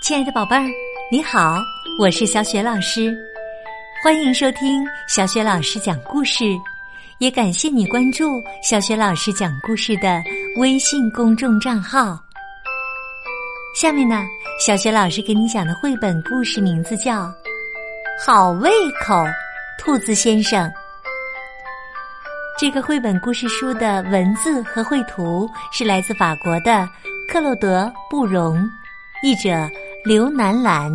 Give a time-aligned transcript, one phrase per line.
[0.00, 0.64] 亲爱的宝贝儿，
[1.10, 1.58] 你好，
[1.98, 3.14] 我是小雪老师，
[4.02, 6.44] 欢迎收听小雪老师讲故事，
[7.18, 10.22] 也感谢你关注小雪老师讲故事的
[10.56, 12.18] 微信公众账号。
[13.74, 14.24] 下面呢，
[14.64, 17.24] 小雪老师给你讲的绘本故事名字叫
[18.24, 18.70] 《好胃
[19.04, 19.14] 口
[19.78, 20.66] 兔子先生》。
[22.56, 26.88] 这个绘本故事书的文字和绘图是来自法国的
[27.30, 28.58] 克洛德·布容，
[29.22, 29.68] 译者。
[30.08, 30.90] 刘楠兰，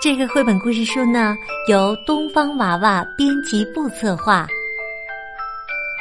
[0.00, 1.36] 这个绘本故事书呢，
[1.68, 4.48] 由东方娃娃编辑部策划。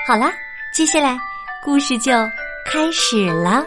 [0.07, 0.31] 好啦，
[0.73, 1.19] 接下来
[1.65, 2.13] 故事就
[2.65, 3.65] 开始了。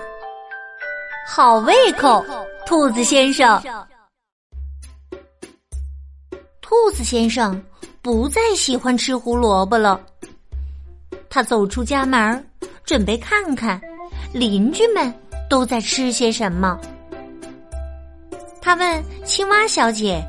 [1.28, 2.24] 好胃口，
[2.64, 3.62] 兔子先生。
[6.62, 7.62] 兔子先生
[8.00, 10.00] 不再喜欢吃胡萝卜了。
[11.28, 12.42] 他走出家门，
[12.86, 13.78] 准备看看
[14.32, 15.12] 邻居们
[15.46, 16.80] 都在吃些什么。
[18.64, 20.26] 他问青蛙小姐：“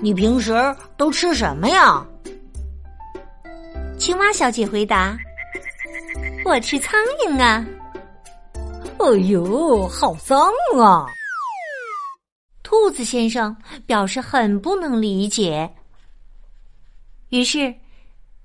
[0.00, 0.54] 你平时
[0.96, 2.02] 都吃什么呀？”
[4.00, 5.14] 青蛙小姐回答
[6.46, 7.62] ：“我吃苍蝇啊。
[8.98, 11.04] ”“哎呦，好脏啊！”
[12.64, 15.70] 兔子先生表示很不能理解。
[17.28, 17.74] 于是，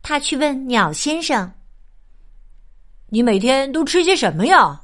[0.02, 1.50] 他去问鸟先生
[3.08, 4.78] ：“你每天都吃些什么呀？”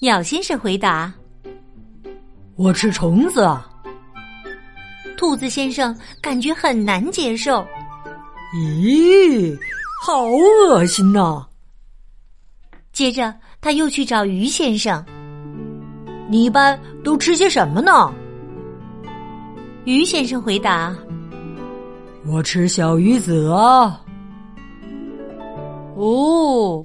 [0.00, 1.12] 鸟先生回答。
[2.56, 3.68] 我吃虫子啊，
[5.16, 7.62] 兔子先生感觉很难接受。
[8.54, 9.54] 咦，
[10.02, 11.44] 好恶心呐！
[12.92, 15.04] 接着他又去找鱼先生。
[16.30, 18.10] 你一般都吃些什么呢？
[19.84, 20.96] 鱼先生回答
[22.26, 24.00] ：“我吃小鱼子啊。”
[25.94, 26.82] 哦，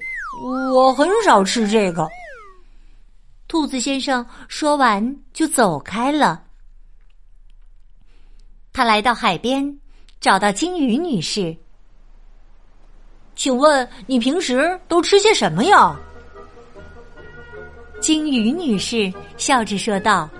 [0.74, 2.06] 我很少吃这个。
[3.52, 6.42] 兔子先生说完就走开了。
[8.72, 9.78] 他来到海边，
[10.22, 11.54] 找到金鱼女士。
[13.36, 15.94] 请问你平时都吃些什么呀？
[18.00, 20.30] 金鱼女士笑着说道：“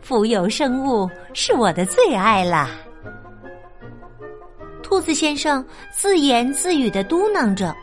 [0.00, 2.70] 浮游生物是我的最爱啦。”
[4.84, 7.74] 兔子先生自言自语的嘟囔着：“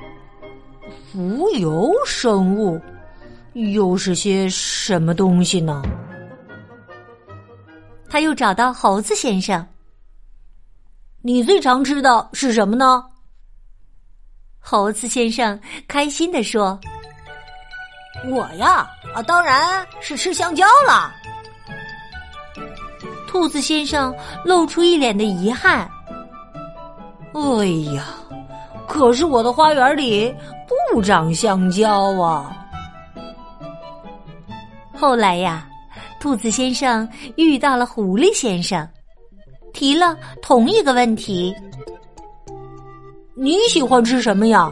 [1.12, 2.80] 浮游生物。”
[3.58, 5.82] 又是些什么东西呢？
[8.08, 9.66] 他又找到猴子先生。
[11.24, 13.04] 你最常吃的是什么呢？
[14.60, 16.80] 猴子先生开心的说
[18.30, 21.12] ：“我呀，啊，当然是吃香蕉了。”
[23.28, 25.90] 兔子先生露出一脸的遗憾
[27.34, 28.06] ：“哎呀，
[28.88, 30.34] 可是我的花园里
[30.94, 32.54] 不长香蕉啊。”
[35.00, 35.70] 后来呀，
[36.20, 38.88] 兔子先生遇到了狐狸先生，
[39.72, 41.56] 提了同一个问题
[43.36, 44.70] ：“你喜欢吃什么呀？”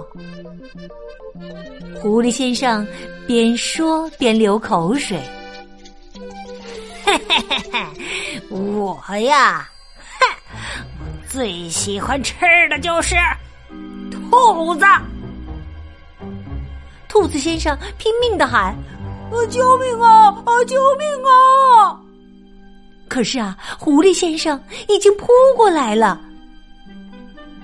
[2.01, 2.85] 狐狸先生
[3.27, 5.21] 边说边流口水
[7.05, 9.69] ：“嘿嘿嘿嘿，我呀，
[10.19, 10.25] 哼，
[11.29, 12.35] 最喜欢吃
[12.69, 13.15] 的就是
[14.19, 14.85] 兔子。”
[17.07, 18.75] 兔子先生拼命的喊。
[19.31, 19.45] 啊！
[19.49, 20.27] 救命啊！
[20.45, 20.63] 啊！
[20.67, 21.99] 救命啊！
[23.07, 26.19] 可是啊，狐狸先生已经扑过来了。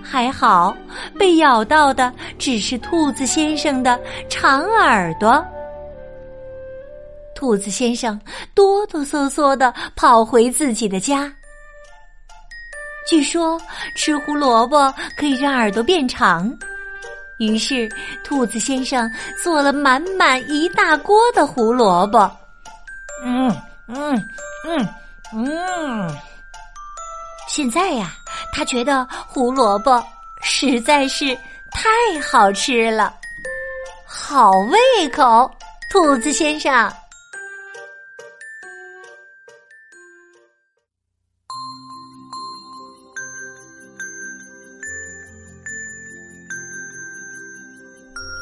[0.02, 0.76] 还好，
[1.18, 5.44] 被咬到的只是兔子先生的长耳朵。
[7.36, 8.20] 兔子先生
[8.54, 11.32] 哆哆嗦嗦的跑回自己的家。
[13.08, 13.60] 据说
[13.96, 16.52] 吃胡萝卜可以让耳朵变长。
[17.42, 17.90] 于是，
[18.24, 19.12] 兔子先生
[19.44, 22.32] 做了满满一大锅的胡萝卜。
[23.26, 23.50] 嗯
[23.88, 24.14] 嗯
[24.68, 24.88] 嗯
[25.34, 26.16] 嗯。
[27.48, 28.14] 现在呀，
[28.54, 30.04] 他觉得胡萝卜
[30.44, 31.36] 实在是
[31.72, 31.90] 太
[32.22, 33.12] 好吃了，
[34.06, 35.50] 好胃口，
[35.90, 36.94] 兔子先生。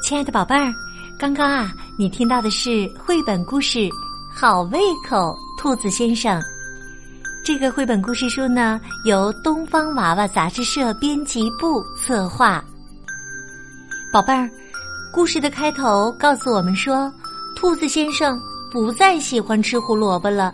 [0.09, 0.73] 亲爱的宝贝儿，
[1.19, 3.77] 刚刚啊，你听到的是绘本故事
[4.33, 6.41] 《好胃口兔子先生》。
[7.45, 12.65] 这个绘本故事书呢，由东方娃娃杂志社编辑部策划。
[14.11, 14.49] 宝贝儿，
[15.13, 17.13] 故事的开头告诉我们说，
[17.55, 18.41] 兔子先生
[18.71, 20.51] 不再喜欢吃胡萝卜了。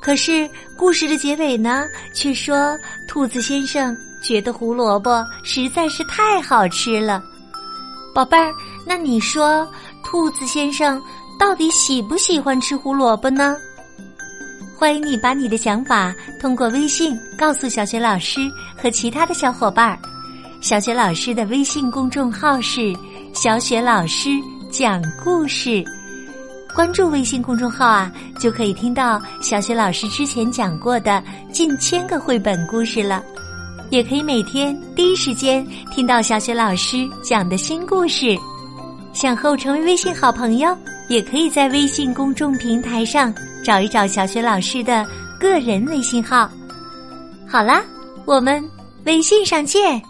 [0.00, 0.48] 可是
[0.78, 1.84] 故事的结尾呢，
[2.14, 2.74] 却说
[3.06, 7.22] 兔子先生觉得胡萝卜实在是太好吃了。
[8.14, 8.52] 宝贝儿，
[8.86, 9.66] 那你说，
[10.04, 11.00] 兔子先生
[11.38, 13.56] 到底喜不喜欢吃胡萝卜呢？
[14.76, 18.40] 欢迎你把你的想法通过微信告诉小雪老师
[18.76, 19.98] 和其他的小伙伴儿。
[20.60, 22.94] 小雪老师的微信公众号是
[23.32, 24.28] “小雪老师
[24.70, 25.82] 讲故事”，
[26.74, 33.22] 关注微信公众号啊，就可以听到小雪老师之前讲过的近千个绘本故事了，
[33.92, 38.34] 也可以每天第一时间听到小雪老师讲的新故事。
[39.12, 40.74] 想和我成为微信好朋友，
[41.10, 43.32] 也可以在微信公众平台上。
[43.62, 45.06] 找一找小雪老师的
[45.38, 46.50] 个人微信号。
[47.46, 47.84] 好啦，
[48.24, 48.64] 我们
[49.04, 50.02] 微信上见。